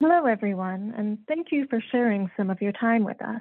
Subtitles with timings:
[0.00, 3.40] Hello, everyone, and thank you for sharing some of your time with us.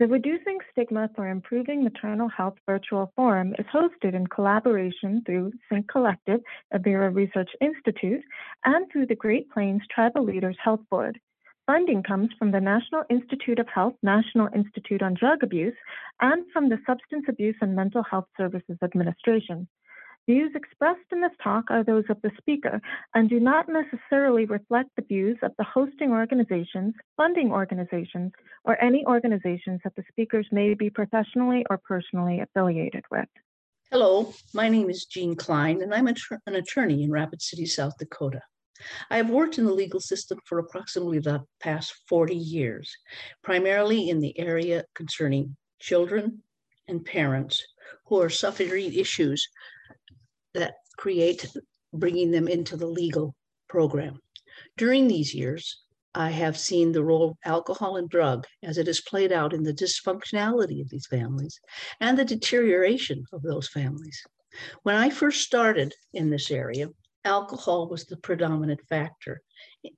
[0.00, 5.86] The Reducing Stigma for Improving Maternal Health Virtual Forum is hosted in collaboration through Sync
[5.86, 6.40] Collective,
[6.74, 8.24] Avera Research Institute,
[8.64, 11.20] and through the Great Plains Tribal Leaders Health Board.
[11.68, 15.76] Funding comes from the National Institute of Health, National Institute on Drug Abuse,
[16.20, 19.68] and from the Substance Abuse and Mental Health Services Administration.
[20.28, 22.82] Views expressed in this talk are those of the speaker
[23.14, 28.32] and do not necessarily reflect the views of the hosting organizations, funding organizations,
[28.62, 33.24] or any organizations that the speakers may be professionally or personally affiliated with.
[33.90, 38.42] Hello, my name is Jean Cline, and I'm an attorney in Rapid City, South Dakota.
[39.08, 42.94] I have worked in the legal system for approximately the past 40 years,
[43.42, 46.42] primarily in the area concerning children
[46.86, 47.66] and parents
[48.04, 49.48] who are suffering issues
[50.58, 51.46] that create
[51.92, 53.34] bringing them into the legal
[53.68, 54.20] program.
[54.76, 55.82] During these years,
[56.14, 59.62] I have seen the role of alcohol and drug as it is played out in
[59.62, 61.60] the dysfunctionality of these families
[62.00, 64.20] and the deterioration of those families.
[64.82, 66.88] When I first started in this area,
[67.24, 69.42] alcohol was the predominant factor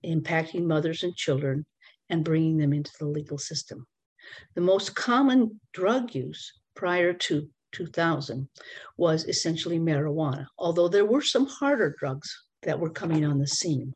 [0.05, 1.65] impacting mothers and children
[2.11, 3.87] and bringing them into the legal system.
[4.55, 8.49] The most common drug use prior to 2000
[8.97, 13.95] was essentially marijuana, although there were some harder drugs that were coming on the scene.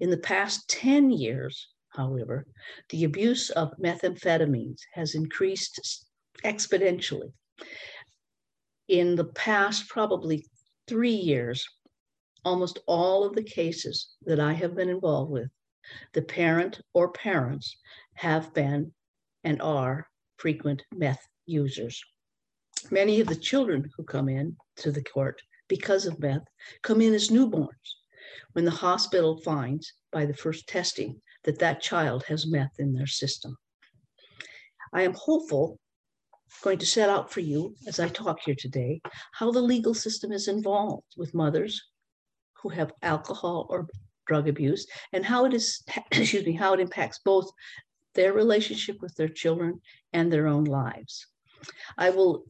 [0.00, 2.46] In the past 10 years, however,
[2.90, 6.04] the abuse of methamphetamines has increased
[6.44, 7.32] exponentially.
[8.88, 10.46] In the past, probably
[10.86, 11.66] three years,
[12.44, 15.48] almost all of the cases that I have been involved with,
[16.12, 17.76] the parent or parents
[18.14, 18.92] have been
[19.42, 22.02] and are frequent meth users.
[22.90, 26.44] Many of the children who come in to the court because of meth
[26.82, 27.68] come in as newborns
[28.52, 33.06] when the hospital finds by the first testing that that child has meth in their
[33.06, 33.56] system.
[34.92, 35.78] I am hopeful,
[36.62, 39.00] going to set out for you as I talk here today,
[39.32, 41.82] how the legal system is involved with mothers
[42.62, 43.88] who have alcohol or
[44.26, 45.82] drug abuse and how it is,
[46.12, 47.50] excuse me, how it impacts both
[48.14, 49.80] their relationship with their children
[50.12, 51.26] and their own lives.
[51.98, 52.44] I will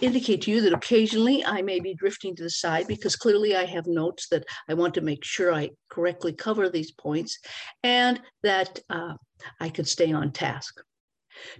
[0.00, 3.64] indicate to you that occasionally I may be drifting to the side because clearly I
[3.64, 7.38] have notes that I want to make sure I correctly cover these points
[7.82, 9.14] and that uh,
[9.60, 10.80] I could stay on task.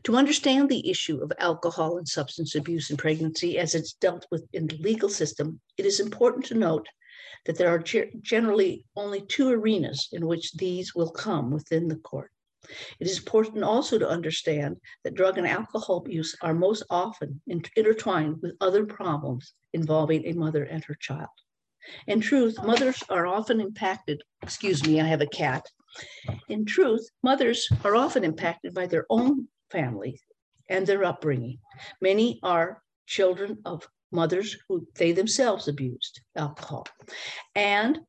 [0.04, 4.46] To understand the issue of alcohol and substance abuse in pregnancy as it's dealt with
[4.52, 6.86] in the legal system, it is important to note
[7.46, 11.96] that there are ge generally only two arenas in which these will come within the
[11.96, 12.30] court.
[12.98, 18.40] It is important also to understand that drug and alcohol abuse are most often intertwined
[18.42, 21.28] with other problems involving a mother and her child.
[22.06, 24.22] In truth, mothers are often impacted.
[24.42, 25.64] Excuse me, I have a cat.
[26.48, 30.20] In truth, mothers are often impacted by their own family
[30.68, 31.58] and their upbringing.
[32.00, 36.86] Many are children of mothers who they themselves abused alcohol.
[37.54, 38.00] And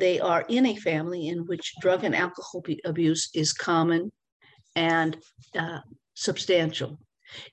[0.00, 4.10] they are in a family in which drug and alcohol abuse is common
[4.74, 5.18] and
[5.58, 5.80] uh,
[6.14, 6.98] substantial.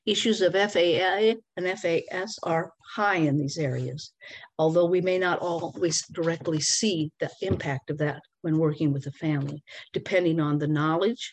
[0.05, 4.11] Issues of FAA and FAS are high in these areas,
[4.57, 9.11] although we may not always directly see the impact of that when working with a
[9.11, 9.63] family,
[9.93, 11.31] depending on the knowledge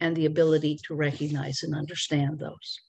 [0.00, 2.80] and the ability to recognize and understand those.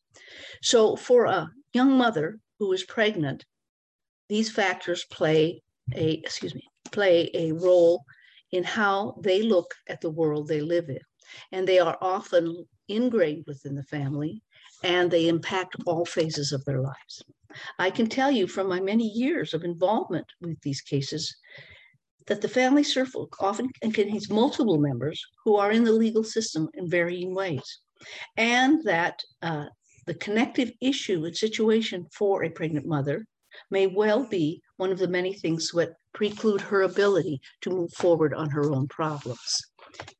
[0.63, 3.45] So for a young mother who is pregnant,
[4.29, 5.61] these factors play
[5.95, 8.03] a, excuse me, play a role
[8.51, 10.99] in how they look at the world they live in.
[11.51, 14.41] And they are often ingrained within the family
[14.83, 17.23] and they impact all phases of their lives.
[17.79, 21.35] I can tell you from my many years of involvement with these cases
[22.27, 26.89] that the family circle often contains multiple members who are in the legal system in
[26.89, 27.79] varying ways,
[28.35, 29.65] and that uh,
[30.05, 33.25] the connective issue and situation for a pregnant mother
[33.71, 38.33] may well be one of the many things that preclude her ability to move forward
[38.33, 39.61] on her own problems.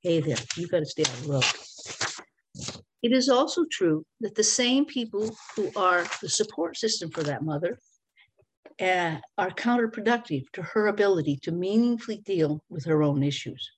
[0.02, 2.84] Hey there, you got to stay on the road.
[3.04, 7.44] It is also true that the same people who are the support system for that
[7.44, 7.78] mother
[8.82, 13.72] uh, are counterproductive to her ability to meaningfully deal with her own issues.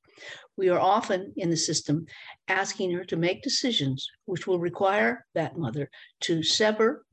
[0.57, 2.05] We are often in the system
[2.47, 5.89] asking her to make decisions which will require that mother
[6.21, 7.05] to sever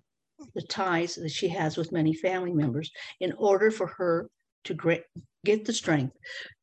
[0.55, 2.91] the ties that she has with many family members
[3.21, 4.29] in order for her
[4.65, 5.01] to
[5.45, 6.17] get the strength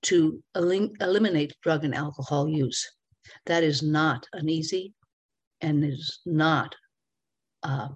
[0.04, 2.90] to elim eliminate drug and alcohol use.
[3.46, 4.94] That is not an easy
[5.62, 6.76] and is not
[7.64, 7.90] uh,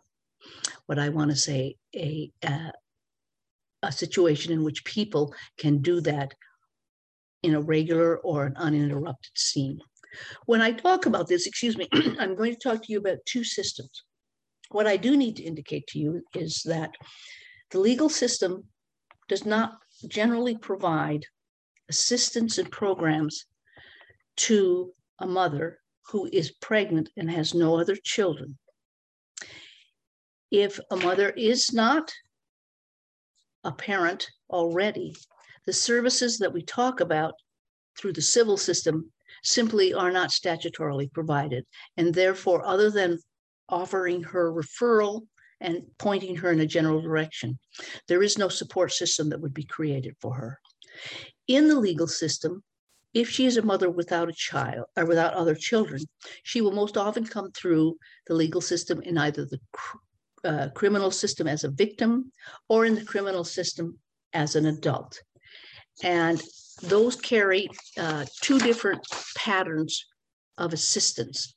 [0.85, 2.71] what I want to say a, a,
[3.83, 6.33] a situation in which people can do that
[7.44, 9.79] in a regular or an uninterrupted scene.
[10.45, 11.88] When I talk about this, excuse me,
[12.19, 14.03] I'm going to talk to you about two systems.
[14.69, 16.92] What I do need to indicate to you is that
[17.72, 18.66] the legal system
[19.28, 19.78] does not
[20.08, 21.25] generally provide
[21.90, 23.46] assistance and programs
[24.38, 28.58] to a mother who is pregnant and has no other children.
[30.52, 32.13] If a mother is not
[33.63, 35.16] a parent already,
[35.66, 37.34] the services that we talk about
[37.98, 39.12] through the civil system
[39.44, 41.66] simply are not statutorily provided.
[41.98, 43.20] And therefore, other than
[43.69, 45.28] offering her referral
[45.60, 47.58] and pointing her in a general direction,
[48.08, 50.60] there is no support system that would be created for her.
[51.48, 52.64] In the legal system,
[53.14, 56.02] if she is a mother without a child or without other children,
[56.44, 57.98] she will most often come through
[58.28, 59.60] the legal system in either the
[60.44, 62.31] uh, criminal system as a victim
[62.70, 63.98] or in the criminal system
[64.34, 65.20] as an adult.
[66.04, 66.42] And
[66.84, 69.04] those carry uh, two different
[69.36, 70.06] patterns
[70.58, 71.56] of assistance.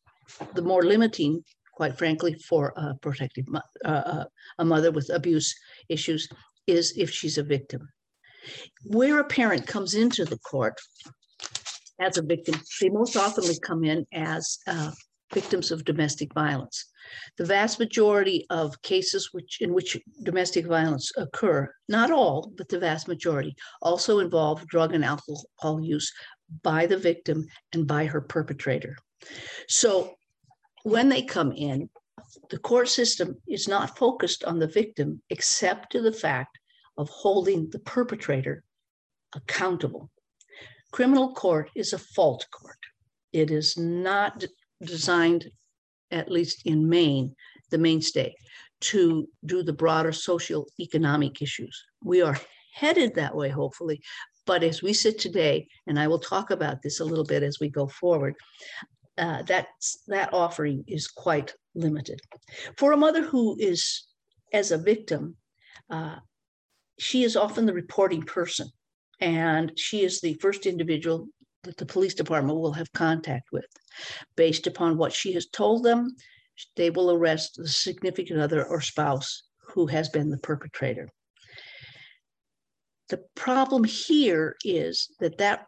[0.54, 1.44] The more limiting,
[1.80, 4.24] quite frankly, for a protective uh, uh,
[4.58, 5.54] a mother with abuse
[5.88, 6.28] issues
[6.66, 7.88] is if she's a victim.
[8.84, 10.74] Where a parent comes into the court
[11.98, 14.90] as a victim, they most often come in as uh,
[15.32, 16.84] victims of domestic violence.
[17.38, 22.78] The vast majority of cases which in which domestic violence occur, not all, but the
[22.78, 26.12] vast majority, also involve drug and alcohol use
[26.62, 28.98] by the victim and by her perpetrator.
[29.66, 30.16] So
[30.82, 31.88] when they come in,
[32.50, 36.58] the court system is not focused on the victim except to the fact
[36.96, 38.62] of holding the perpetrator
[39.34, 40.10] accountable.
[40.92, 42.78] Criminal court is a fault court.
[43.32, 44.44] It is not
[44.82, 45.50] designed
[46.10, 47.34] at least in Maine,
[47.70, 48.34] the mainstay,
[48.80, 51.84] to do the broader social economic issues.
[52.02, 52.38] We are
[52.74, 54.00] headed that way, hopefully.
[54.46, 57.60] But as we sit today, and I will talk about this a little bit as
[57.60, 58.34] we go forward,
[59.18, 59.68] uh, that,
[60.08, 62.20] that offering is quite limited.
[62.76, 64.06] For a mother who is,
[64.52, 65.36] as a victim,
[65.90, 66.16] uh,
[66.98, 68.68] she is often the reporting person,
[69.20, 71.28] and she is the first individual
[71.62, 73.66] that the police department will have contact with.
[74.36, 76.14] Based upon what she has told them,
[76.76, 79.42] they will arrest the significant other or spouse
[79.74, 81.08] who has been the perpetrator.
[83.08, 85.66] The problem here is that that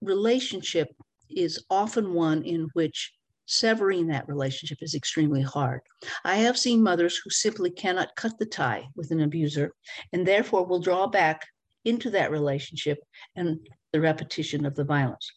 [0.00, 0.88] relationship
[1.36, 3.12] is often one in which
[3.46, 5.80] severing that relationship is extremely hard.
[6.24, 9.72] I have seen mothers who simply cannot cut the tie with an abuser
[10.12, 11.42] and therefore will draw back
[11.84, 12.98] into that relationship
[13.36, 13.58] and
[13.92, 15.30] the repetition of the violence.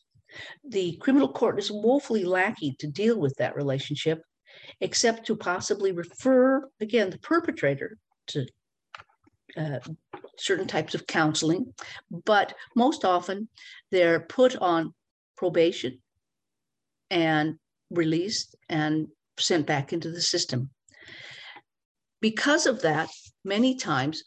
[0.68, 4.22] The criminal court is woefully lacking to deal with that relationship,
[4.82, 7.98] except to possibly refer, again, the perpetrator
[8.28, 8.46] to
[9.58, 9.80] uh,
[10.38, 11.74] certain types of counseling,
[12.26, 13.48] but most often
[13.92, 14.94] they're put on
[15.38, 16.00] probation
[17.10, 17.56] and
[17.90, 20.70] released and sent back into the system.
[22.22, 23.10] Because of that,
[23.44, 24.24] many times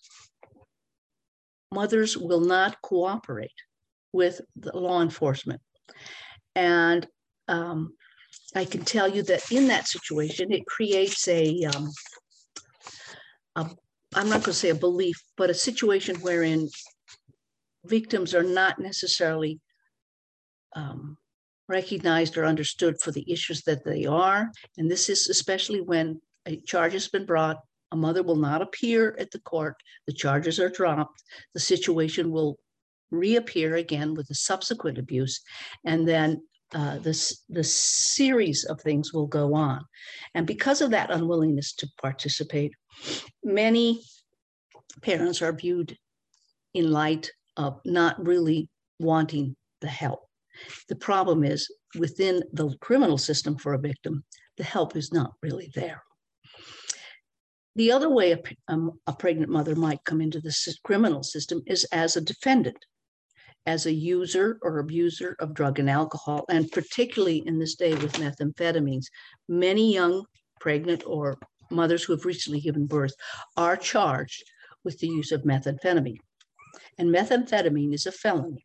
[1.73, 3.51] mothers will not cooperate
[4.13, 5.61] with the law enforcement.
[6.55, 7.07] And
[7.49, 7.95] um,
[8.55, 11.91] I can tell you that in that situation, it creates a, um,
[13.57, 13.71] a
[14.15, 16.69] I'm not going to say a belief, but a situation wherein
[17.85, 19.61] victims are not necessarily
[20.79, 21.17] um,
[21.69, 24.51] recognized or understood for the issues that they are.
[24.79, 27.59] And this is especially when a charge has been brought,
[27.93, 29.75] a mother will not appear at the court,
[30.07, 31.23] the charges are dropped,
[31.55, 32.59] the situation will
[33.11, 35.41] reappear again with a subsequent abuse,
[35.85, 36.43] and then
[36.75, 39.83] uh, this the series of things will go on.
[40.35, 42.73] And because of that unwillingness to participate,
[43.43, 44.03] many
[45.01, 45.97] parents are viewed
[46.75, 48.69] in light of not really
[49.01, 50.28] wanting the help.
[50.89, 54.25] The problem is within the criminal system for a victim,
[54.57, 56.03] the help is not really there.
[57.77, 61.85] The other way a, um, a pregnant mother might come into the criminal system is
[61.93, 62.85] as a defendant
[63.69, 68.15] as a user or abuser of drug and alcohol, and particularly in this day with
[68.15, 69.05] methamphetamines,
[69.47, 70.25] many young
[70.59, 71.37] pregnant or
[71.71, 73.13] mothers who have recently given birth
[73.59, 74.43] are charged
[74.85, 76.17] with the use of methamphetamine.
[76.97, 78.65] And methamphetamine is a felony.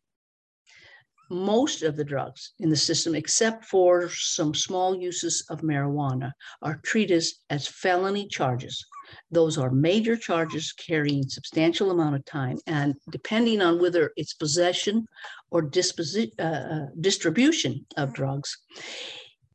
[1.34, 6.80] Most of the drugs in the system, except for some small uses of marijuana, are
[6.84, 8.84] treated as felony charges
[9.30, 12.58] those are major charges carrying substantial amount of time.
[12.66, 15.06] And depending on whether it's possession
[15.50, 18.58] or disposi- uh, uh, distribution of drugs,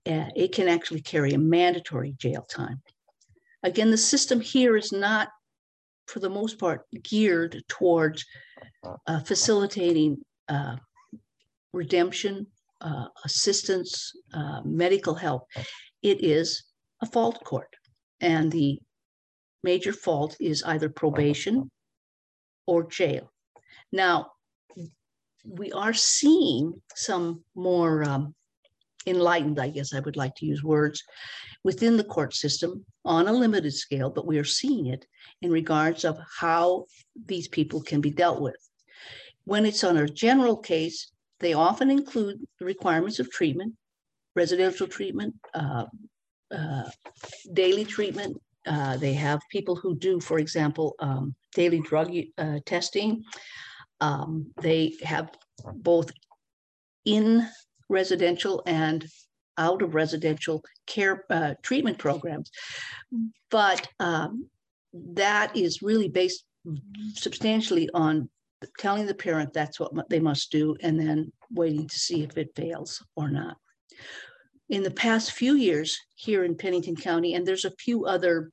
[0.05, 2.81] uh, it can actually carry a mandatory jail time.
[3.63, 5.29] Again, the system here is not,
[6.07, 8.25] for the most part, geared towards
[9.07, 10.17] uh, facilitating
[10.48, 10.77] uh,
[11.73, 12.47] redemption,
[12.81, 15.43] uh, assistance, uh, medical help.
[16.01, 16.63] It is
[17.01, 17.75] a fault court.
[18.21, 18.79] And the
[19.63, 21.69] major fault is either probation
[22.65, 23.31] or jail.
[23.91, 24.31] Now,
[25.45, 28.35] we are seeing some more um,
[29.07, 31.03] enlightened, I guess I would like to use words,
[31.63, 35.05] within the court system on a limited scale, but we are seeing it
[35.41, 36.85] in regards of how
[37.25, 38.57] these people can be dealt with.
[39.45, 43.74] When it's on a general case, they often include the requirements of treatment,
[44.36, 45.86] residential treatment, uh,
[46.51, 46.89] uh,
[47.53, 48.38] daily treatment.
[48.67, 53.24] Uh, they have people who do, for example, um, daily drug uh, testing.
[54.01, 55.29] Um, they have
[55.75, 56.12] both
[57.05, 57.48] in
[57.89, 59.05] residential and
[59.58, 62.50] out of residential care uh, treatment programs.
[63.50, 64.50] But um,
[64.93, 66.43] that is really based
[67.13, 68.29] substantially on
[68.78, 72.56] telling the parent that's what they must do and then waiting to see if it
[72.56, 73.58] fails or not.
[74.70, 78.51] In the past few years here in Pennington County, and there's a few other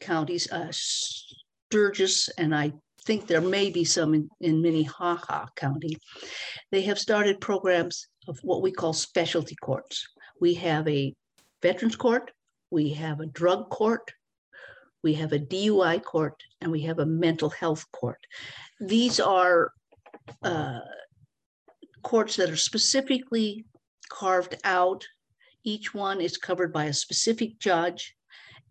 [0.00, 2.72] counties, uh, Sturgis, and I
[3.04, 5.96] think there may be some in, in Minnehaha County,
[6.70, 10.06] they have started programs of what we call specialty courts.
[10.40, 11.14] We have a
[11.62, 12.32] veterans court,
[12.70, 14.12] we have a drug court,
[15.06, 18.18] we have a DUI court, and we have a mental health court.
[18.80, 19.70] These are
[20.42, 20.80] uh,
[22.02, 23.64] courts that are specifically
[24.08, 25.06] carved out.
[25.62, 28.16] Each one is covered by a specific judge,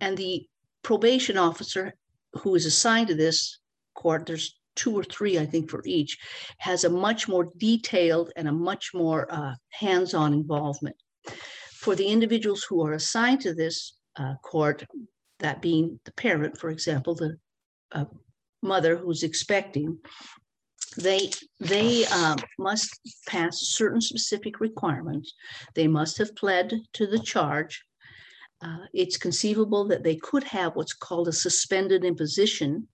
[0.02, 0.46] and the
[0.84, 1.94] probation officer
[2.42, 3.60] who is assigned to this
[3.94, 6.18] court, there's two or three, I think, for each,
[6.58, 10.98] has a much more detailed and a much more uh, hands on involvement.
[11.72, 14.84] For the individuals who are assigned to this uh, court,
[15.40, 17.38] that being the parent, for example, the
[17.92, 18.06] uh,
[18.62, 19.98] mother who's expecting,
[20.98, 25.34] they they um, must pass certain specific requirements.
[25.74, 27.84] They must have pled to the charge.
[28.62, 32.88] Uh, it's conceivable that they could have what's called a suspended imposition,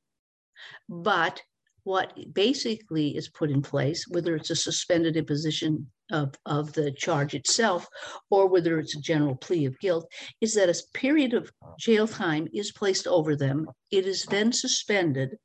[0.89, 1.41] but
[1.83, 7.34] what basically is put in place, whether it's a suspended imposition of, of the charge
[7.34, 7.88] itself
[8.30, 12.48] or whether it's a general plea of guilt, is that a period of jail time
[12.53, 13.68] is placed over them.
[13.91, 15.38] It is then suspended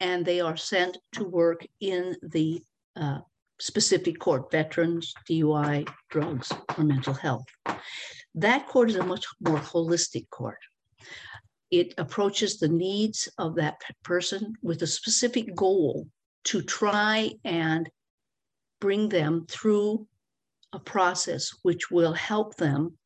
[0.00, 2.62] and they are sent to work in the
[2.96, 3.18] uh,
[3.60, 7.44] specific court veterans, DUI, drugs, or mental health.
[8.34, 10.58] That court is a much more holistic court
[11.70, 16.08] it approaches the needs of that person with a specific goal
[16.44, 17.88] to try and
[18.80, 20.06] bring them through
[20.72, 22.96] a process which will help them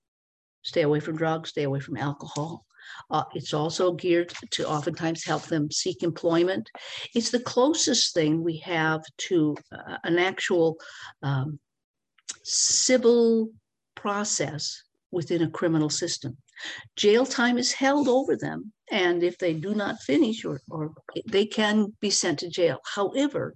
[0.62, 2.64] stay away from drugs, stay away from alcohol.
[3.10, 6.68] Uh, it's also geared to oftentimes help them seek employment.
[7.14, 10.76] It's the closest thing we have to uh, an actual
[11.22, 11.58] um,
[12.44, 13.50] civil
[13.94, 16.36] process within a criminal system.
[16.96, 20.92] Jail time is held over them, and if they do not finish, or, or
[21.26, 22.78] they can be sent to jail.
[22.94, 23.54] However,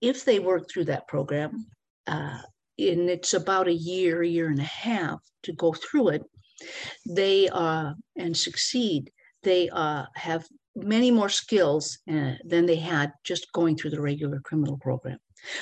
[0.00, 1.66] if they work through that program,
[2.06, 2.38] uh,
[2.78, 6.22] and it's about a year, year and a half to go through it,
[7.06, 9.10] they uh, and succeed.
[9.42, 14.40] They uh, have many more skills uh, than they had just going through the regular
[14.40, 15.18] criminal program.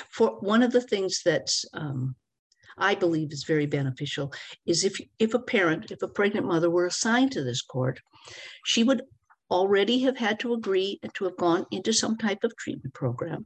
[0.09, 2.15] For one of the things that's um,
[2.77, 4.33] I believe is very beneficial
[4.65, 7.99] is if if a parent, if a pregnant mother were assigned to this court,
[8.65, 9.03] she would
[9.51, 13.45] already have had to agree and to have gone into some type of treatment program.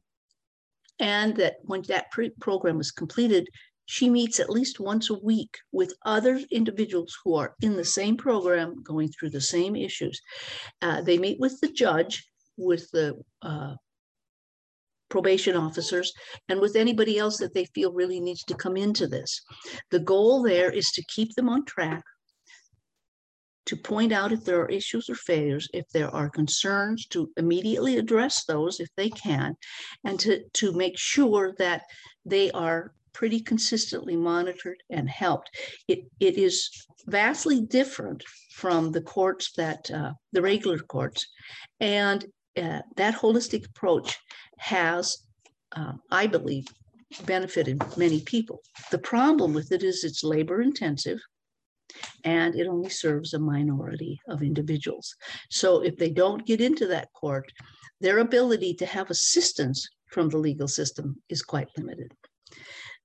[1.00, 2.08] And that when that
[2.40, 3.48] program is completed,
[3.86, 8.18] she meets at least once a week with other individuals who are in the same
[8.18, 10.22] program, going through the same issues.
[10.82, 12.28] Uh, they meet with the judge,
[12.58, 13.76] with the uh,
[15.10, 16.12] probation officers,
[16.50, 19.42] and with anybody else that they feel really needs to come into this.
[19.92, 22.04] The goal there is to keep them on track,
[23.68, 27.98] to point out if there are issues or failures, if there are concerns, to immediately
[27.98, 29.56] address those if they can,
[30.06, 31.84] and to, to make sure that
[32.26, 35.50] they are pretty consistently monitored and helped.
[35.88, 36.70] It, it is
[37.08, 41.28] vastly different from the courts that, uh, the regular courts.
[41.80, 44.18] And uh, that holistic approach
[44.60, 45.26] has,
[45.76, 46.66] uh, I believe,
[47.26, 48.62] benefited many people.
[48.92, 51.20] The problem with it is it's labor intensive
[52.24, 55.16] and it only serves a minority of individuals.
[55.50, 57.52] So if they don't get into that court,
[58.02, 62.12] their ability to have assistance from the legal system is quite limited.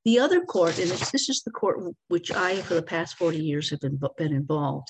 [0.05, 3.71] The other court, and this is the court which I, for the past 40 years,
[3.71, 4.89] have been, been involved.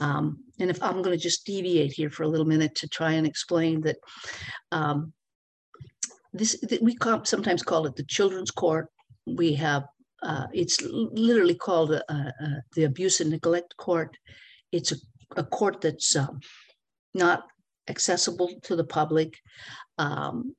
[0.00, 3.12] Um, and if I'm going to just deviate here for a little minute to try
[3.12, 3.96] and explain that
[4.72, 5.12] um,
[6.32, 8.88] this we call, sometimes call it the children's court
[9.26, 9.84] we have,
[10.24, 12.30] uh, it's literally called uh, uh,
[12.74, 14.16] the Abuse and Neglect Court.
[14.72, 14.96] It's a,
[15.36, 16.40] a court that's um,
[17.14, 17.44] not
[17.88, 19.34] accessible to the public.
[19.98, 20.56] Um,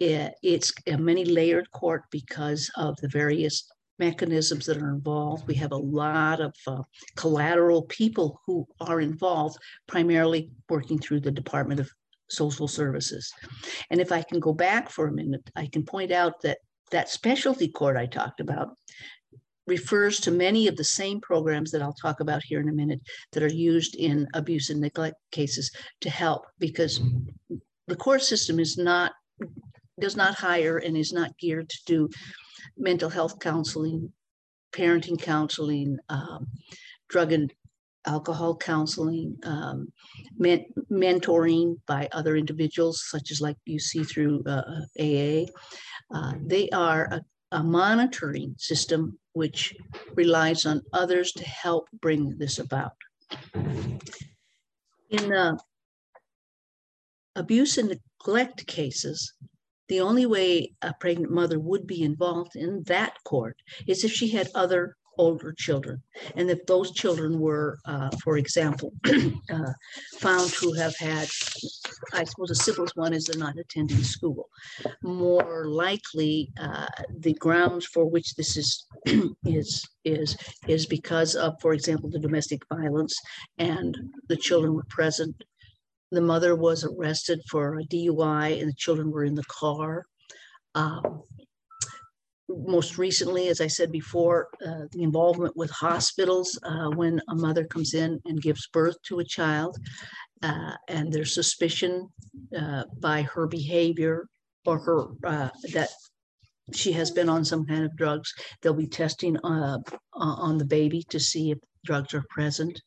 [0.00, 5.46] it, it's a many layered court because of the various mechanisms that are involved.
[5.46, 6.82] We have a lot of uh,
[7.16, 9.56] collateral people who are involved,
[9.86, 11.88] primarily working through the Department of
[12.28, 13.32] Social Services.
[13.90, 16.58] And if I can go back for a minute, I can point out that
[16.90, 18.76] that specialty court I talked about
[19.66, 23.00] refers to many of the same programs that I'll talk about here in a minute
[23.32, 25.70] that are used in abuse and neglect cases
[26.02, 27.00] to help because
[27.86, 29.12] the court system is not
[30.00, 32.08] does not hire and is not geared to do
[32.76, 34.12] mental health counseling,
[34.72, 36.46] parenting counseling, um,
[37.08, 37.52] drug and
[38.06, 39.92] alcohol counseling, um,
[40.36, 45.46] men- mentoring by other individuals, such as like you see through uh, AA.
[46.12, 47.20] Uh, they are a,
[47.52, 49.74] a, monitoring system which
[50.14, 52.96] relies on others to help bring this about.
[55.10, 55.56] In uh,
[57.36, 59.32] abuse and neglect cases,
[59.88, 63.56] the only way a pregnant mother would be involved in that court
[63.86, 66.02] is if she had other older children.
[66.36, 69.72] And if those children were, uh, for example, uh,
[70.18, 71.28] found to have had,
[72.12, 74.48] I suppose the simplest one is they're not attending school.
[75.02, 76.86] More likely, uh,
[77.18, 78.86] the grounds for which this is
[79.44, 80.36] is is
[80.68, 83.18] is because of, for example, the domestic violence,
[83.58, 83.96] and
[84.28, 85.34] the children were present
[86.10, 90.06] the mother was arrested for a DUI and the children were in the car.
[90.74, 91.22] Um,
[92.48, 97.64] most recently, as I said before, uh, the involvement with hospitals uh, when a mother
[97.64, 99.76] comes in and gives birth to a child,
[100.42, 102.08] uh, and there's suspicion
[102.56, 104.26] uh, by her behavior
[104.66, 105.90] or her uh, that
[106.72, 108.32] she has been on some kind of drugs.
[108.60, 109.78] They'll be testing uh,
[110.12, 112.80] on the baby to see if drugs are present.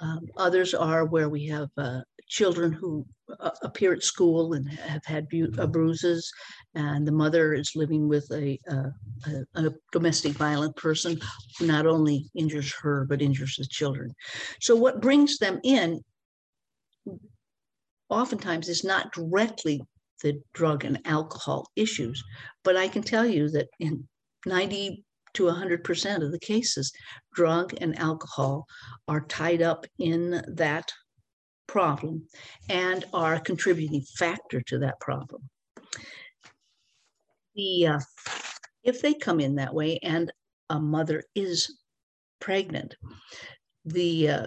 [0.00, 1.68] Um, others are where we have
[2.28, 3.06] children who
[3.40, 6.30] uh, appear at school and have had bu- uh, bruises,
[6.74, 8.92] and the mother is living with a, a,
[9.54, 11.18] a, domestic violent person
[11.58, 14.14] who not only injures her but injures the children.
[14.60, 16.00] So, what brings them in
[18.08, 19.82] oftentimes is not directly
[20.22, 22.22] the drug and alcohol issues,
[22.64, 24.06] but I can tell you that in
[24.46, 26.92] 90 to 100% of the cases,
[27.34, 28.66] drug and alcohol
[29.06, 30.90] are tied up in that
[31.68, 32.26] problem
[32.68, 35.48] and are a contributing factor to that problem.
[37.54, 38.00] The, uh,
[38.82, 40.32] if they come in that way and
[40.70, 41.78] a mother is
[42.40, 42.96] pregnant,
[43.84, 44.46] the uh,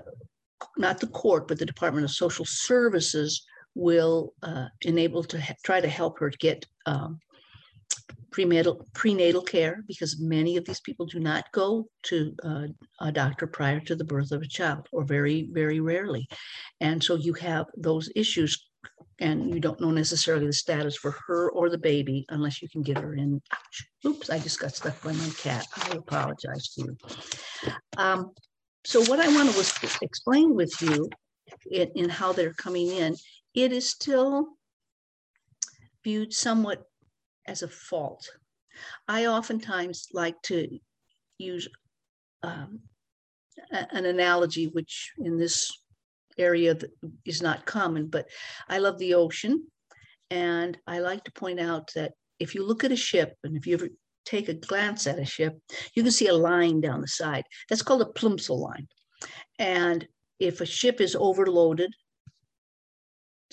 [0.77, 3.43] not the court, but the Department of Social Services
[3.75, 7.19] will uh, enable to try to help her get um,
[8.31, 12.67] prenatal prenatal care because many of these people do not go to uh,
[13.01, 16.27] a doctor prior to the birth of a child or very very rarely.
[16.79, 18.67] And so you have those issues
[19.19, 22.81] and you don't know necessarily the status for her or the baby unless you can
[22.81, 23.85] get her in Ouch.
[24.05, 25.67] oops i just got stuck by my cat.
[25.77, 27.71] I apologize to you.
[27.97, 28.31] Um,
[28.83, 31.09] so what i want to explain with you
[31.69, 33.15] in, in how they're coming in
[33.53, 34.47] it is still
[36.03, 36.83] viewed somewhat
[37.47, 38.29] as a fault.
[39.07, 40.79] I oftentimes like to
[41.37, 41.67] use
[42.43, 42.79] um,
[43.71, 45.71] an analogy, which in this
[46.37, 46.77] area
[47.25, 48.27] is not common, but
[48.69, 49.67] I love the ocean.
[50.29, 53.67] And I like to point out that if you look at a ship, and if
[53.67, 53.89] you ever
[54.25, 55.59] take a glance at a ship,
[55.93, 57.43] you can see a line down the side.
[57.69, 58.87] That's called a Plimsoll line.
[59.59, 60.07] And
[60.39, 61.93] if a ship is overloaded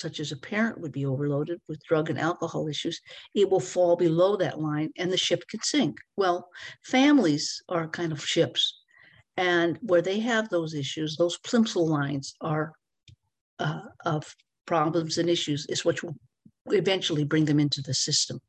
[0.00, 3.00] such as a parent would be overloaded with drug and alcohol issues,
[3.34, 5.98] it will fall below that line and the ship could sink.
[6.16, 6.48] Well,
[6.84, 8.82] families are kind of ships.
[9.36, 12.72] And where they have those issues, those plimsoll lines are
[13.58, 14.34] uh, of
[14.66, 16.16] problems and issues, is what will
[16.66, 18.40] eventually bring them into the system.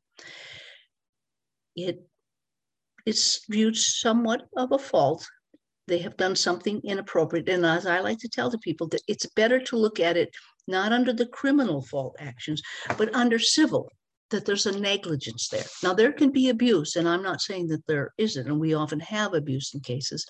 [1.76, 5.26] It's viewed somewhat of a fault.
[5.86, 7.48] They have done something inappropriate.
[7.48, 10.30] And as I like to tell the people, that it's better to look at it
[10.66, 12.62] not under the criminal fault actions,
[12.96, 13.90] but under civil,
[14.30, 15.64] that there's a negligence there.
[15.82, 19.00] Now, there can be abuse, and I'm not saying that there isn't, and we often
[19.00, 20.24] have abuse in cases,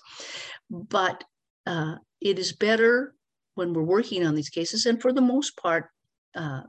[0.69, 1.23] but
[1.65, 3.13] uh, it is better
[3.55, 5.85] when we're working on these cases, and for the most part,
[6.35, 6.61] uh,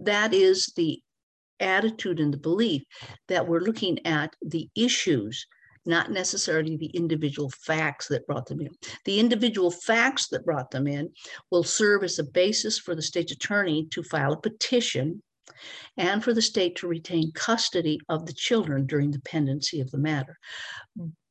[0.00, 1.00] that is the
[1.60, 2.82] attitude and the belief
[3.26, 5.46] that we're looking at the issues
[5.88, 8.68] not necessarily the individual facts that brought them in.
[9.04, 11.10] The individual facts that brought them in
[11.50, 15.22] will serve as a basis for the state's attorney to file a petition
[15.96, 19.98] and for the state to retain custody of the children during the pendency of the
[19.98, 20.38] matter.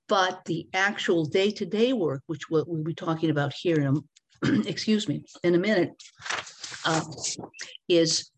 [0.10, 3.88] But the actual day to day work, which we'll, we'll, be talking about here in
[3.88, 5.92] a, excuse me, in a minute,
[6.86, 7.02] uh,
[7.88, 8.32] is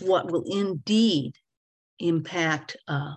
[0.00, 1.34] what will indeed
[1.98, 3.14] impact uh,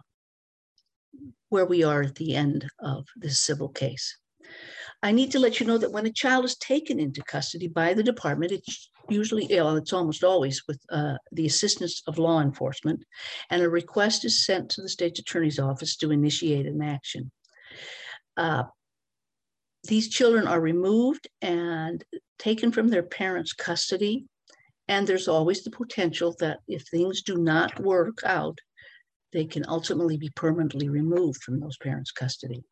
[1.53, 4.17] where we are at the end of this civil case.
[5.03, 7.93] I need to let you know that when a child is taken into custody by
[7.93, 13.03] the department, it's usually, know, it's almost always with uh, the assistance of law enforcement,
[13.51, 17.31] and a request is sent to the state's attorney's office to initiate an action.
[18.35, 18.63] Uh,
[19.83, 22.03] these children are removed and
[22.39, 24.25] taken from their parents' custody
[24.87, 28.59] and there's always the potential that if things do not work out,
[29.33, 32.63] they can ultimately be permanently removed from those parents' custody.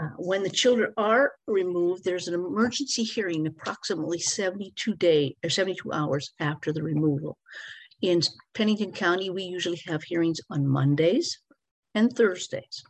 [0.00, 5.92] Uh, when the children are removed, there's an emergency hearing approximately 72 days or 72
[5.92, 7.36] hours after the removal.
[8.00, 8.22] In
[8.54, 11.38] Pennington County, we usually have hearings on Mondays
[11.94, 12.82] and Thursdays.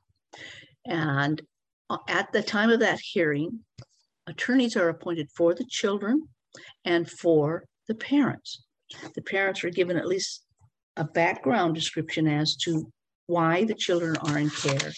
[0.87, 1.42] And
[1.88, 3.61] uh, at the time of that hearing,
[4.26, 6.28] attorneys are appointed for the children
[6.85, 8.62] and for the parents.
[9.14, 10.44] The parents are given at least
[10.96, 12.90] a background description as to
[13.26, 14.92] why the children are in care.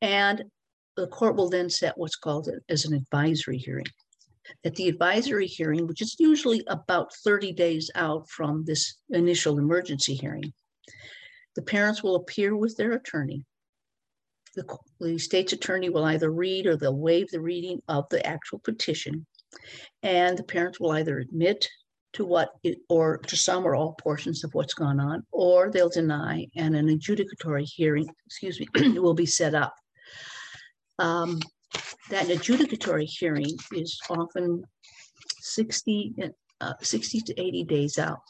[0.00, 0.44] And
[0.96, 3.86] the court will then set what's called as an advisory hearing.
[4.64, 10.14] At the advisory hearing, which is usually about 30 days out from this initial emergency
[10.14, 10.52] hearing,
[11.54, 13.44] the parents will appear with their attorney.
[14.54, 18.58] The, the state's attorney will either read or they'll waive the reading of the actual
[18.58, 19.26] petition.
[20.02, 21.68] And the parents will either admit
[22.14, 25.88] to what it, or to some or all portions of what's gone on, or they'll
[25.88, 29.74] deny and an adjudicatory hearing, excuse me, will be set up.
[30.98, 31.40] Um,
[32.10, 34.62] that adjudicatory hearing is often
[35.40, 36.14] 60,
[36.60, 38.20] uh, 60 to 80 days out.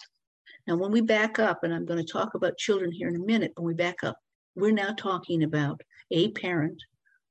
[0.66, 3.24] Now, when we back up, and I'm going to talk about children here in a
[3.24, 4.16] minute, when we back up,
[4.54, 6.80] we're now talking about a parent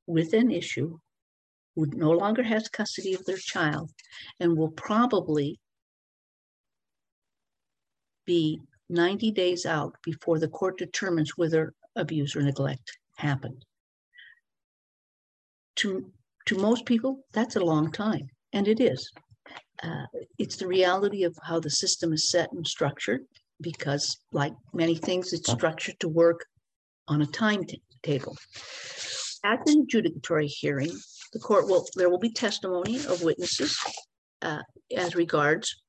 [0.08, 0.98] with an issue
[1.76, 3.92] who no longer has custody of their child
[4.40, 5.60] and will probably
[8.26, 13.66] be 90 days out before the court determines whether abuse or neglect happened.
[15.78, 16.12] To,
[16.46, 19.10] to most people, that's a long time, and it is.
[19.82, 20.06] Uh,
[20.38, 23.22] it's the reality of how the system is set and structured,
[23.62, 26.46] because, like many things, it's structured to work
[27.08, 28.38] on a timetable.
[29.44, 30.92] At the adjudicatory hearing,
[31.34, 33.78] the court will there will be testimony of witnesses
[34.42, 34.62] uh,
[34.96, 35.82] as regards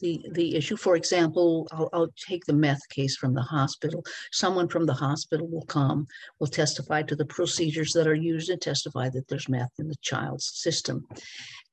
[0.00, 0.76] the, the issue.
[0.76, 4.04] For example, I'll, I'll, take the meth case from the hospital.
[4.32, 6.06] Someone from the hospital will come,
[6.38, 9.96] will testify to the procedures that are used and testify that there's meth in the
[10.02, 11.06] child's system.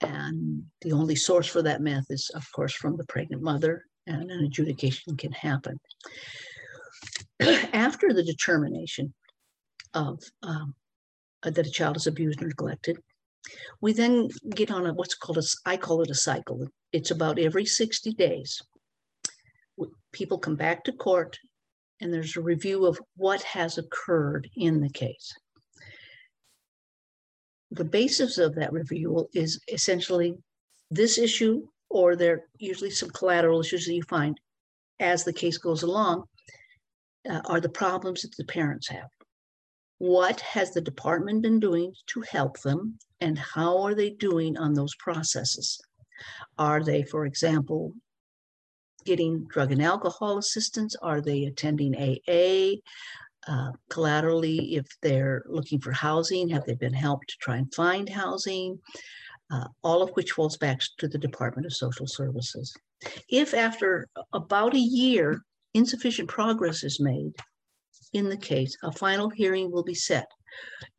[0.02, 4.30] And the only source for that meth is, of course, from the pregnant mother, and
[4.30, 5.80] an adjudication can happen.
[7.40, 9.13] After the determination
[9.94, 10.76] of um,
[11.44, 12.98] that a child is abused or neglected,
[13.82, 16.68] we then get on a what's called a, I call it a cycle.
[16.93, 18.62] It's about every 60 days.
[20.12, 21.38] People come back to court
[22.02, 25.34] and there's a review of what has occurred in the case.
[27.71, 30.36] The basis of that review is essentially
[30.89, 34.39] this issue, or there are usually some collateral issues that you find
[35.00, 36.23] as the case goes along,
[37.30, 39.10] uh, are the problems that the parents have.
[40.00, 44.73] What has the department been doing to help them, and how are they doing on
[44.73, 45.80] those processes?
[46.58, 47.94] Are they, for example,
[49.06, 50.96] getting drug and alcohol assistance?
[51.02, 52.82] Are they attending AA?
[53.48, 58.10] Uh, collaterally, if they're looking for housing, have they been helped to try and find
[58.10, 58.78] housing?
[59.50, 62.76] Uh, all of which falls back to the Department of Social Services.
[63.30, 65.42] If after about a year
[65.74, 67.32] insufficient progress is made,
[68.12, 70.28] in the case, a final hearing will be set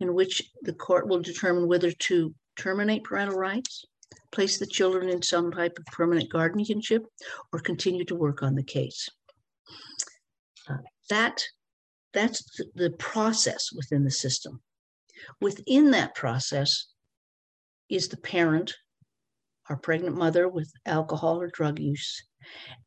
[0.01, 3.85] in which the court will determine whether to terminate parental rights,
[4.33, 7.07] place the children in some type of permanent guardianship,
[7.53, 9.09] or continue to work on the case.
[10.69, 10.77] Uh,
[11.11, 11.43] that,
[12.13, 14.61] that's the process within the system.
[15.41, 16.87] Within that process
[17.89, 18.75] is the parent,
[19.69, 22.23] our pregnant mother with alcohol or drug use,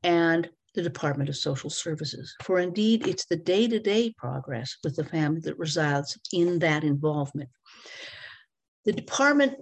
[0.04, 2.34] and the Department of Social Services.
[2.44, 6.84] For indeed, it's the day to day progress with the family that resides in that
[6.84, 7.50] involvement.
[8.86, 9.56] The Department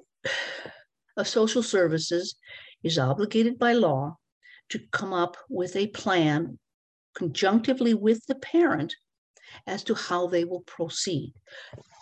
[1.19, 2.35] of Social Services
[2.83, 4.17] is obligated by law
[4.69, 6.57] to come up with a plan
[7.15, 8.95] conjunctively with the parent
[9.67, 11.33] as to how they will proceed.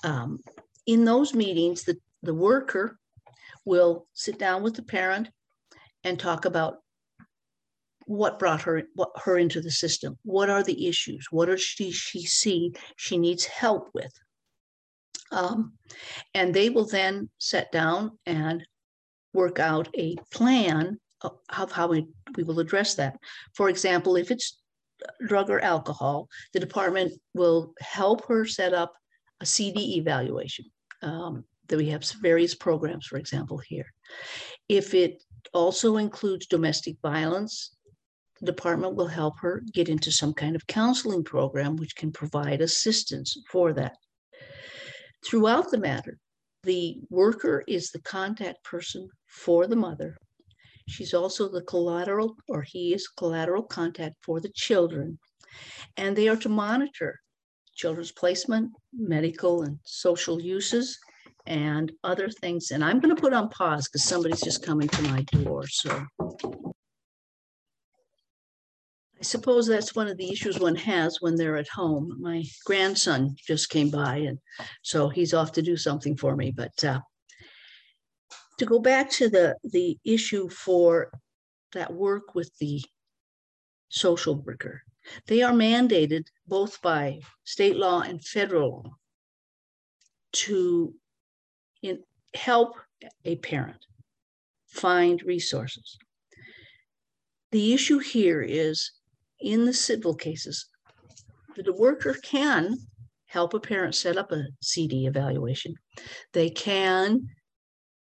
[0.04, 0.40] Um,
[0.86, 2.98] in those meetings, the, the worker
[3.66, 5.30] will sit down with the parent
[6.04, 6.78] and talk about
[8.06, 10.18] what brought her what, her into the system.
[10.24, 11.28] What are the issues?
[11.30, 14.14] What does she, she see she needs help with?
[15.32, 15.74] Um,
[16.34, 18.66] and they will then sit down and
[19.38, 21.00] work out a plan
[21.60, 23.18] of how we, we will address that
[23.54, 24.60] for example if it's
[25.28, 28.94] drug or alcohol the department will help her set up
[29.42, 30.66] a cd evaluation
[31.02, 33.90] um, that we have various programs for example here
[34.70, 35.24] if it
[35.54, 37.78] also includes domestic violence
[38.40, 42.62] the department will help her get into some kind of counseling program which can provide
[42.62, 43.98] assistance for that.
[45.26, 46.18] Throughout the matter,
[46.68, 50.18] the worker is the contact person for the mother.
[50.90, 55.18] She's also the collateral, or he is collateral contact for the children.
[55.96, 57.22] And they are to monitor
[57.74, 61.00] children's placement, medical and social uses,
[61.46, 62.72] and other things.
[62.72, 65.68] And I'm going to put on pause because somebody's just coming to my door.
[65.68, 66.06] So
[69.28, 72.18] suppose that's one of the issues one has when they're at home.
[72.20, 74.40] My grandson just came by, and
[74.82, 76.52] so he's off to do something for me.
[76.52, 77.02] But uh,
[78.58, 81.12] to go back to the the issue for
[81.74, 82.84] that work with the
[83.90, 84.82] social worker,
[85.28, 88.96] they are mandated both by state law and federal law
[90.34, 90.94] to
[91.82, 92.76] in, help
[93.26, 93.86] a parent
[94.68, 95.98] find resources.
[97.52, 98.92] The issue here is
[99.40, 100.68] in the civil cases,
[101.56, 102.78] the worker can
[103.26, 105.76] help a parent set up a CD evaluation.
[106.34, 107.28] They can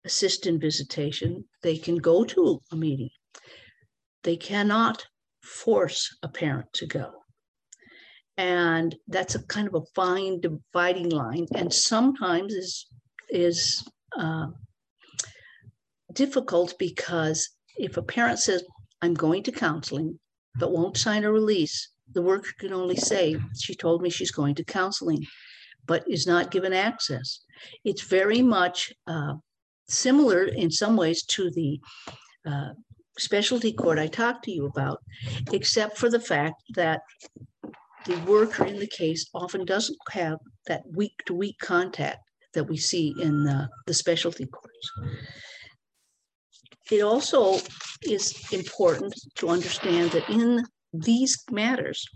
[0.06, 1.46] assist in visitation.
[1.62, 3.10] They can go to a meeting.
[4.24, 5.06] They cannot
[5.42, 7.12] force a parent to go.
[8.38, 12.88] And that's a kind of a fine dividing line, and sometimes is
[13.30, 13.88] is
[14.18, 14.48] uh,
[16.14, 18.64] difficult because if a parent says,
[19.02, 20.20] "I'm going to counseling,"
[20.56, 24.56] but won't sign a release, the worker can only say, she told me she's going
[24.56, 25.26] to counseling,
[25.86, 27.42] but is not given access.
[27.84, 29.36] It's very much uh,
[29.88, 31.80] similar in some ways to the
[32.46, 32.70] uh,
[33.18, 35.00] specialty court I talked to you about,
[35.52, 37.02] except for the fact that
[38.06, 42.20] the worker in the case often doesn't have that week to week contact
[42.54, 44.92] that we see in the, the specialty courts.
[46.92, 47.60] It also
[48.04, 52.08] is important to understand that in these matters,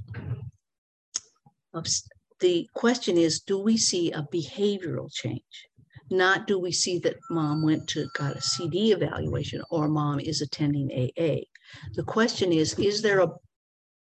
[2.39, 5.67] the question is do we see a behavioral change?
[6.09, 10.41] Not do we see that mom went to got a CD evaluation or mom is
[10.41, 11.45] attending AA.
[11.93, 13.31] The question is is there a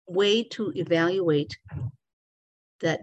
[0.07, 1.57] way to evaluate
[2.81, 3.03] that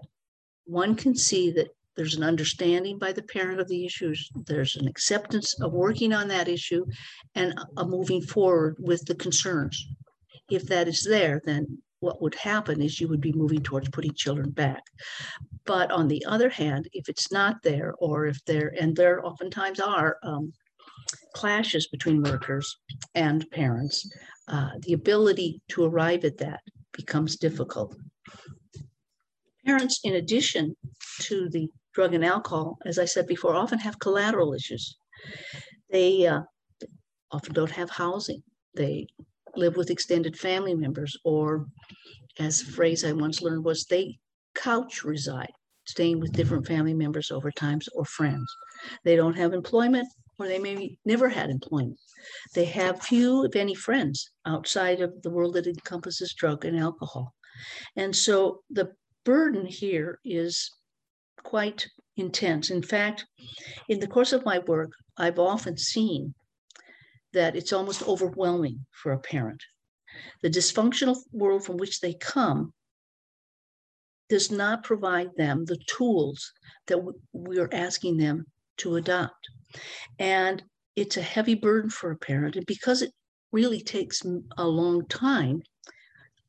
[0.65, 4.87] one can see that there's an understanding by the parent of the issues, there's an
[4.87, 6.85] acceptance of working on that issue,
[7.35, 9.87] and a moving forward with the concerns.
[10.49, 14.13] If that is there, then what would happen is you would be moving towards putting
[14.13, 14.83] children back.
[15.65, 19.79] But on the other hand, if it's not there, or if there, and there oftentimes
[19.79, 20.51] are um,
[21.35, 22.77] clashes between workers
[23.15, 24.09] and parents,
[24.47, 27.95] uh, the ability to arrive at that becomes difficult.
[29.65, 30.75] Parents, in addition
[31.19, 34.97] to the drug and alcohol, as I said before, often have collateral issues.
[35.89, 36.41] They uh,
[37.31, 38.43] often don't have housing.
[38.75, 39.07] They
[39.55, 41.65] live with extended family members, or
[42.39, 44.17] as a phrase I once learned was they
[44.55, 45.51] couch reside,
[45.85, 48.53] staying with different family members over times or friends.
[49.03, 50.07] They don't have employment,
[50.39, 51.99] or they maybe never had employment.
[52.55, 57.33] They have few, if any, friends outside of the world that encompasses drug and alcohol.
[57.95, 58.93] And so the
[59.25, 60.71] burden here is
[61.43, 62.69] quite intense.
[62.69, 63.25] In fact,
[63.89, 66.33] in the course of my work, I've often seen
[67.33, 69.63] that it's almost overwhelming for a parent.
[70.41, 72.73] The dysfunctional world from which they come
[74.29, 76.53] does not provide them the tools
[76.87, 76.99] that
[77.33, 78.45] we're asking them
[78.77, 79.49] to adopt.
[80.19, 80.63] And
[80.95, 82.55] it's a heavy burden for a parent.
[82.55, 83.11] And because it
[83.51, 84.23] really takes
[84.57, 85.61] a long time,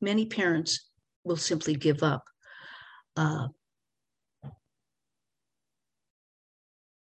[0.01, 0.89] many parents
[1.23, 2.23] will simply give up.
[3.15, 3.47] Uh,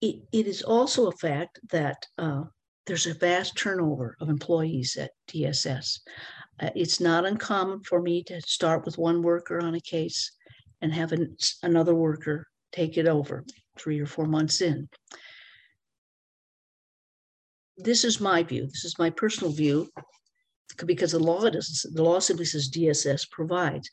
[0.02, 2.44] it, it is also a fact that uh,
[2.86, 6.00] there's a vast turnover of employees at DSS.
[6.60, 10.32] Uh, it's not uncommon for me to start with one worker on a case
[10.82, 13.44] and have an, another worker take it over
[13.78, 14.88] three or four months in.
[17.78, 18.68] This is my view.
[18.68, 19.90] This is my personal view
[20.86, 23.90] because the law doesn't, the law simply says DSS provides.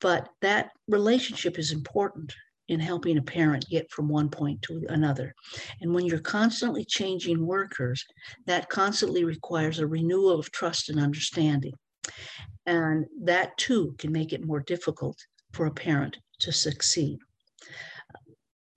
[0.00, 2.34] But that relationship is important
[2.68, 5.34] in helping a parent get from one point to another.
[5.80, 8.04] And when you're constantly changing workers,
[8.46, 11.74] that constantly requires a renewal of trust and understanding.
[12.66, 15.16] And that too can make it more difficult
[15.52, 17.18] for a parent to succeed.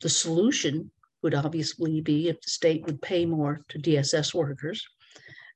[0.02, 4.86] The solution would obviously be if the state would pay more to DSS workers.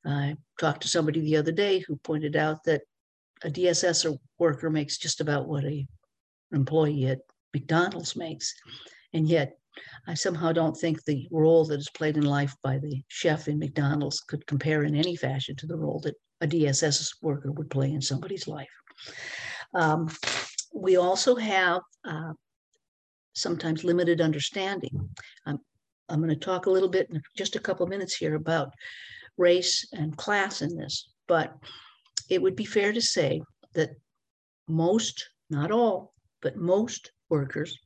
[0.05, 2.81] I talked to somebody the other day who pointed out that
[3.43, 5.85] a DSS worker makes just about what a
[6.51, 7.19] employee at
[7.53, 8.53] McDonald's makes.
[9.13, 9.57] And yet
[10.07, 13.59] I somehow don't think the role that is played in life by the chef in
[13.59, 17.91] McDonald's could compare in any fashion to the role that a DSS worker would play
[17.91, 18.67] in somebody's life.
[19.73, 20.09] Um,
[20.73, 22.33] we also have uh,
[23.33, 25.09] sometimes limited understanding.
[25.45, 25.59] I'm,
[26.09, 28.73] I'm going to talk a little bit in just a couple of minutes here about
[29.37, 31.55] race and class in this, but
[32.29, 33.41] it would be fair to say
[33.73, 33.91] that
[34.67, 37.79] most, not all, but most workers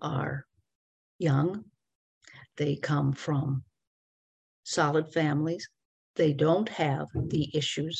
[0.00, 0.46] are
[1.18, 1.64] young.
[2.56, 3.64] They come from
[4.62, 5.68] solid families.
[6.14, 7.96] They don't have the issues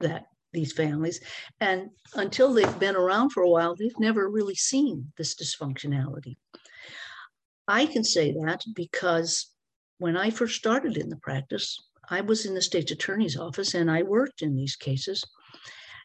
[0.00, 1.20] that these families.
[1.60, 6.36] And until they've been around for a while, they've never really seen this dysfunctionality.
[7.68, 9.50] I can say that because
[9.98, 11.68] when I first started in the practice,
[12.08, 15.22] I was in the state's attorney's office and I worked in these cases.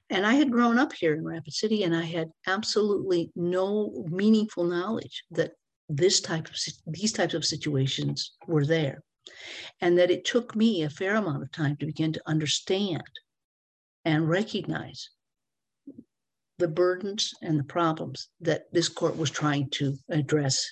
[0.09, 4.63] And I had grown up here in Rapid City and I had absolutely no meaningful
[4.63, 5.51] knowledge that
[5.89, 6.55] this type of
[6.87, 9.03] these types of situations were there.
[9.81, 13.03] And that it took me a fair amount of time to begin to understand
[14.05, 15.09] and recognize
[16.57, 20.65] the burdens and the problems that this court was trying to address.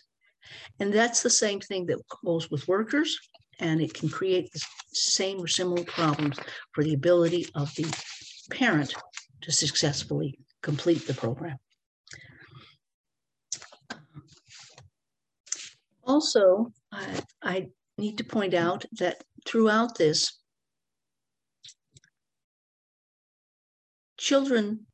[0.79, 3.19] And that's the same thing that goes with workers,
[3.59, 4.61] and it can create the
[4.93, 6.39] same or similar problems
[6.71, 7.85] for the ability of the
[8.51, 8.93] parent
[9.45, 11.58] to successfully complete the program.
[16.03, 17.67] Also, I, I
[17.99, 20.39] need to point out that throughout this,
[24.17, 24.88] children,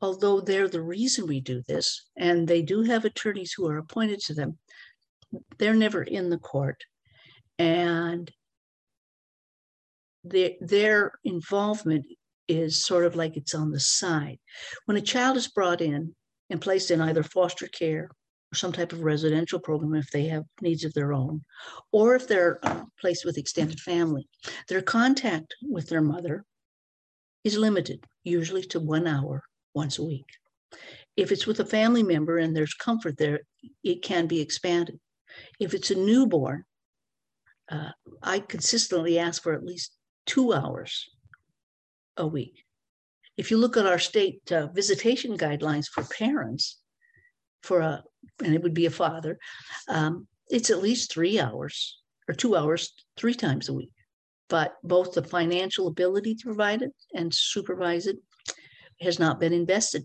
[0.00, 4.20] although they're the reason we do this, and they do have attorneys who are appointed
[4.20, 4.56] to them,
[5.58, 6.84] they're never in the court.
[7.58, 8.30] And
[10.22, 12.06] their, their involvement
[12.50, 14.38] is sort of like it's on the side.
[14.86, 16.16] When a child is brought in
[16.50, 18.10] and placed in either foster care
[18.52, 21.42] or some type of residential program if they have needs of their own,
[21.92, 24.28] or if they're uh, placed with extended family,
[24.68, 26.44] their contact with their mother
[27.44, 30.26] is limited, usually to one hour once a week.
[31.16, 33.42] If it's with a family member and there's comfort there,
[33.84, 34.98] it can be expanded.
[35.60, 36.64] If it's a newborn,
[37.70, 37.92] uh,
[38.24, 39.92] I consistently ask for at least
[40.26, 41.08] two hours
[42.20, 42.64] a week.
[43.36, 46.78] If you look at our state uh, visitation guidelines for parents,
[47.62, 48.04] for a,
[48.44, 49.38] and it would be a father,
[49.88, 53.90] um, it's at least three hours or two hours, three times a week
[54.50, 58.18] but both the financial ability to provide it and supervise it
[59.00, 60.04] has not been invested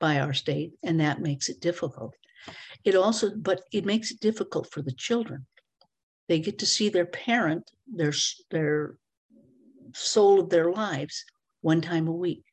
[0.00, 2.14] by our state, and that makes it difficult.
[2.84, 5.46] It also, but it makes it difficult for the children.
[6.28, 8.12] They get to see their parent, their
[8.50, 8.96] their
[9.94, 11.24] soul of their lives,
[11.64, 12.44] one time a week.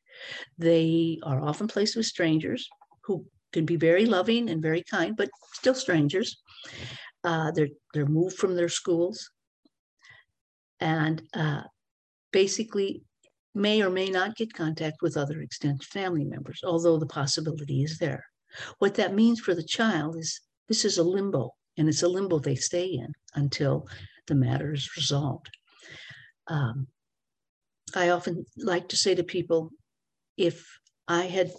[0.58, 2.68] They are often placed with strangers
[3.04, 6.42] who can be very loving and very kind, but still strangers.
[7.22, 9.30] Uh, they're they're moved from their schools
[10.80, 11.62] and uh,
[12.32, 13.02] basically
[13.54, 17.98] may or may not get contact with other extended family members, although the possibility is
[17.98, 18.24] there.
[18.78, 22.38] What that means for the child is this is a limbo, and it's a limbo
[22.38, 23.86] they stay in until
[24.26, 25.50] the matter is resolved.
[26.48, 26.88] Um,
[27.96, 29.70] I often like to say to people
[30.36, 30.66] if
[31.08, 31.52] I had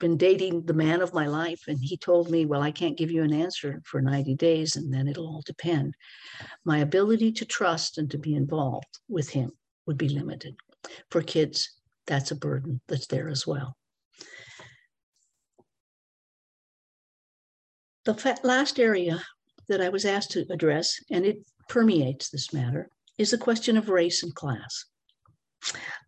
[0.00, 3.12] been dating the man of my life and he told me well i can't give
[3.12, 5.94] you an answer for 90 days and then it'll all depend
[6.64, 9.52] my ability to trust and to be involved with him
[9.86, 10.56] would be limited.
[11.10, 11.70] For kids
[12.06, 13.76] that's a burden that's there as well.
[18.04, 19.22] The last area
[19.68, 23.88] that i was asked to address and it permeates this matter is the question of
[23.88, 24.84] race and class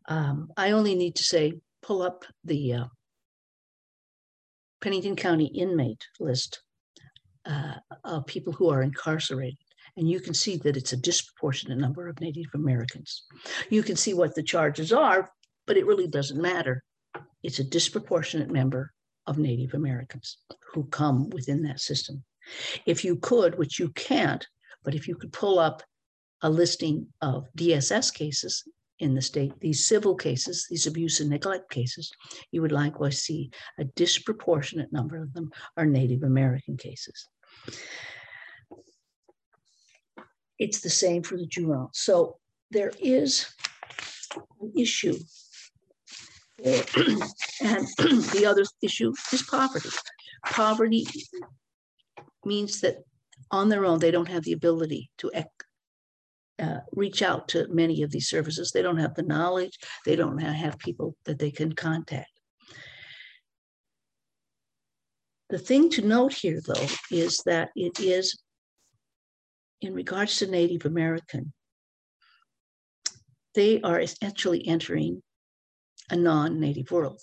[0.08, 2.84] um, i only need to say pull up the uh,
[4.80, 6.60] Pennington County inmate list
[7.44, 9.58] uh, of people who are incarcerated.
[9.96, 13.24] And you can see that it's a disproportionate number of Native Americans.
[13.70, 15.30] You can see what the charges are,
[15.66, 16.82] but it really doesn't matter.
[17.42, 18.92] It's a disproportionate number
[19.26, 20.38] of Native Americans
[20.72, 22.22] who come within that system.
[22.84, 24.46] If you could, which you can't,
[24.84, 25.82] but if you could pull up
[26.42, 28.62] a listing of DSS cases
[28.98, 32.10] in the state, these civil cases, these abuse and neglect cases,
[32.50, 37.28] you would likewise see a disproportionate number of them are Native American cases.
[40.58, 41.90] It's the same for the juvenile.
[41.92, 42.38] So
[42.70, 43.46] there is
[44.60, 45.18] an issue
[46.64, 46.86] and
[47.98, 49.90] the other issue is poverty.
[50.46, 51.06] Poverty
[52.44, 52.96] means that
[53.50, 55.30] on their own, they don't have the ability to
[56.58, 58.70] uh, reach out to many of these services.
[58.72, 62.30] They don't have the knowledge, they don't have people that they can contact.
[65.48, 68.36] The thing to note here, though, is that it is,
[69.80, 71.52] in regards to Native American,
[73.54, 75.22] they are essentially entering
[76.10, 77.20] a non native world.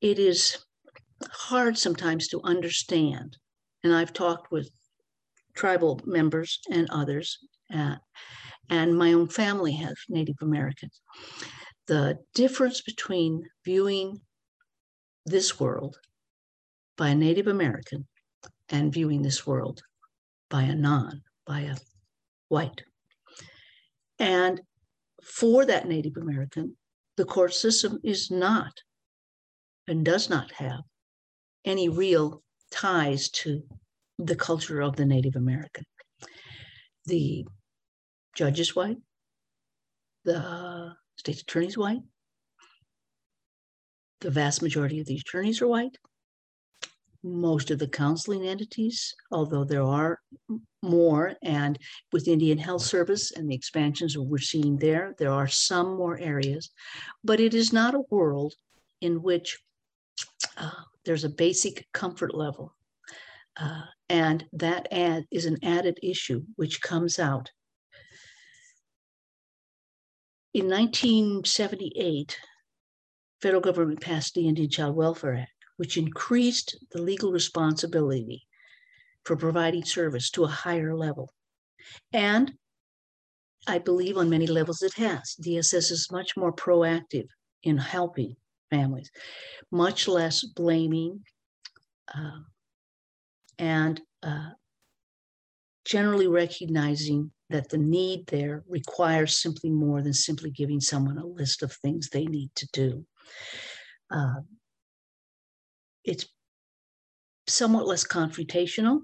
[0.00, 0.58] It is
[1.32, 3.38] hard sometimes to understand,
[3.82, 4.70] and I've talked with
[5.58, 7.38] tribal members and others,
[7.74, 7.96] uh,
[8.70, 11.00] and my own family has Native Americans.
[11.88, 14.20] The difference between viewing
[15.26, 15.98] this world
[16.96, 18.06] by a Native American
[18.68, 19.82] and viewing this world
[20.48, 21.76] by a non, by a
[22.48, 22.82] white.
[24.18, 24.60] And
[25.22, 26.76] for that Native American,
[27.16, 28.72] the court system is not
[29.88, 30.80] and does not have
[31.64, 33.62] any real ties to
[34.18, 35.84] the culture of the Native American.
[37.06, 37.46] The
[38.34, 38.98] judge is white,
[40.24, 42.02] the state attorney is white,
[44.20, 45.96] the vast majority of the attorneys are white.
[47.22, 50.20] Most of the counseling entities, although there are
[50.82, 51.78] more, and
[52.12, 56.70] with Indian Health Service and the expansions we're seeing there, there are some more areas,
[57.24, 58.54] but it is not a world
[59.00, 59.58] in which
[60.56, 60.70] uh,
[61.04, 62.74] there's a basic comfort level.
[63.56, 67.50] Uh, and that ad is an added issue which comes out.
[70.54, 72.38] In 1978,
[73.40, 78.42] federal government passed the Indian Child Welfare Act, which increased the legal responsibility
[79.24, 81.30] for providing service to a higher level.
[82.12, 82.54] And
[83.66, 85.36] I believe on many levels it has.
[85.42, 87.26] DSS is much more proactive
[87.62, 88.36] in helping
[88.70, 89.10] families,
[89.70, 91.24] much less blaming
[92.14, 92.40] uh,
[93.58, 94.50] and uh,
[95.84, 101.62] generally recognizing that the need there requires simply more than simply giving someone a list
[101.62, 103.06] of things they need to do.
[104.10, 104.40] Uh,
[106.04, 106.26] it's
[107.46, 109.00] somewhat less confrontational,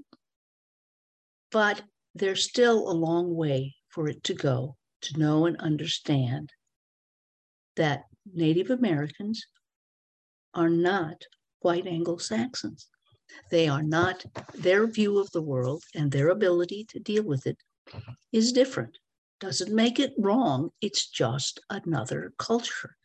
[1.50, 1.82] but
[2.14, 6.50] there's still a long way for it to go to know and understand
[7.76, 9.46] that Native Americans
[10.54, 11.22] are not
[11.60, 12.88] white Anglo Saxons.
[13.50, 17.58] They are not, their view of the world and their ability to deal with it
[18.32, 18.98] is different
[19.40, 20.70] doesn't make it wrong.
[20.80, 22.96] It's just another culture.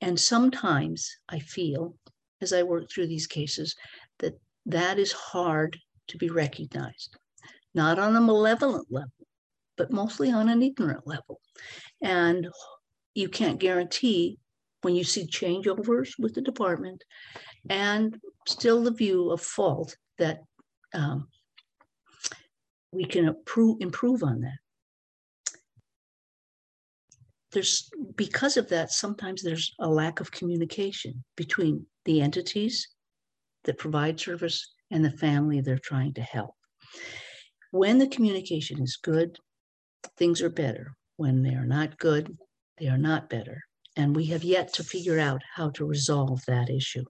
[0.00, 1.96] And sometimes I feel,
[2.40, 3.74] as I work through these cases,
[4.18, 5.76] that that is hard
[6.08, 7.16] to be recognized,
[7.74, 9.26] not on a malevolent level,
[9.76, 11.40] but mostly on an ignorant level.
[12.00, 12.48] And
[13.14, 14.38] you can't guarantee
[14.82, 17.02] when you see changeovers with the department
[17.68, 18.16] and
[18.46, 20.40] still the view of fault that
[20.94, 21.28] um,
[22.92, 24.58] we can improve, improve on that.
[27.52, 32.88] There's because of that sometimes there's a lack of communication between the entities
[33.64, 36.54] that provide service and the family they're trying to help.
[37.72, 39.38] When the communication is good
[40.16, 40.94] things are better.
[41.16, 42.36] When they are not good
[42.78, 43.64] they are not better.
[43.96, 47.04] And we have yet to figure out how to resolve that issue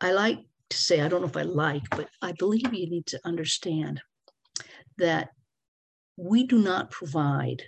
[0.00, 0.38] i like
[0.68, 4.00] to say i don't know if i like but i believe you need to understand
[4.98, 5.30] that
[6.16, 7.62] we do not provide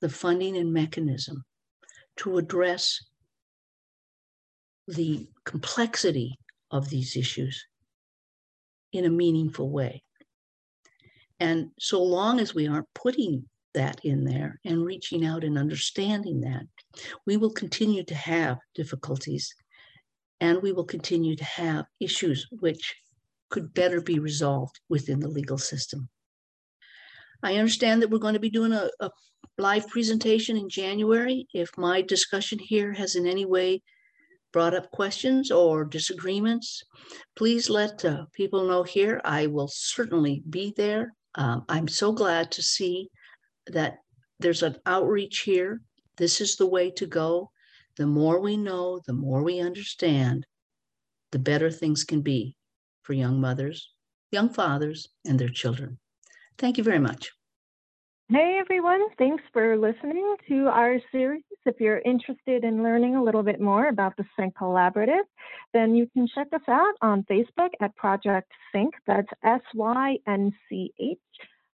[0.00, 1.44] the funding and mechanism
[2.16, 3.00] to address
[4.86, 6.38] the complexity
[6.70, 7.64] of these issues
[8.92, 10.02] in a meaningful way.
[11.38, 16.40] And so long as we aren't putting that in there and reaching out and understanding
[16.40, 16.64] that,
[17.26, 19.54] we will continue to have difficulties
[20.40, 22.94] and we will continue to have issues which
[23.50, 26.08] could better be resolved within the legal system.
[27.42, 29.10] I understand that we're going to be doing a, a
[29.58, 31.46] live presentation in January.
[31.52, 33.82] If my discussion here has in any way
[34.52, 36.82] brought up questions or disagreements,
[37.36, 39.20] please let uh, people know here.
[39.24, 41.14] I will certainly be there.
[41.36, 43.08] Um, I'm so glad to see
[43.68, 43.98] that
[44.40, 45.80] there's an outreach here.
[46.16, 47.50] This is the way to go.
[48.00, 50.46] The more we know, the more we understand,
[51.32, 52.56] the better things can be
[53.02, 53.92] for young mothers,
[54.32, 55.98] young fathers, and their children.
[56.56, 57.30] Thank you very much.
[58.30, 61.42] Hey everyone, thanks for listening to our series.
[61.66, 65.26] If you're interested in learning a little bit more about the Synch Collaborative,
[65.74, 68.92] then you can check us out on Facebook at Project Synch.
[69.06, 71.18] That's S Y N C H.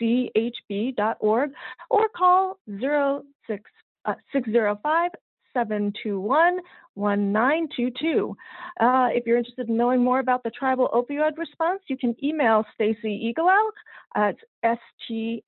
[1.89, 3.63] or call 06,
[4.05, 5.11] uh, 605
[5.53, 6.59] 721
[6.95, 8.35] 1922.
[8.79, 12.63] Uh, if you're interested in knowing more about the tribal opioid response, you can email
[12.79, 13.73] Staci Eagle Elk
[14.15, 15.41] at staci